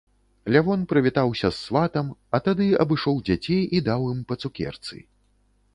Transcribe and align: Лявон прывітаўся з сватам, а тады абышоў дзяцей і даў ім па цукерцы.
Лявон 0.53 0.85
прывітаўся 0.93 1.51
з 1.51 1.57
сватам, 1.67 2.07
а 2.37 2.41
тады 2.49 2.65
абышоў 2.85 3.21
дзяцей 3.29 3.63
і 3.79 3.87
даў 3.91 4.01
ім 4.17 4.27
па 4.31 4.35
цукерцы. 4.45 4.95